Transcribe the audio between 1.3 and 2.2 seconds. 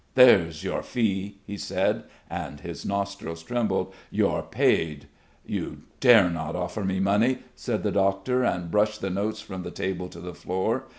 he said,